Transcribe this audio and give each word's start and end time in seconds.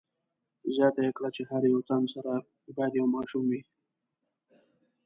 زیاته 0.73 1.01
یې 1.05 1.11
کړه 1.17 1.29
چې 1.35 1.41
هر 1.49 1.61
یو 1.73 1.79
تن 1.89 2.01
سره 2.13 2.33
باید 2.75 2.93
یو 2.99 3.07
ماشوم 3.15 3.43
وي. 3.49 3.61